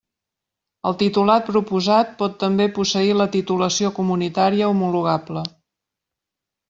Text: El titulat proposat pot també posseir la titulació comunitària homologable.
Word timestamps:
El 0.91 0.95
titulat 1.01 1.43
proposat 1.49 2.15
pot 2.21 2.39
també 2.45 2.67
posseir 2.77 3.13
la 3.21 3.29
titulació 3.37 3.95
comunitària 4.01 4.71
homologable. 4.73 5.45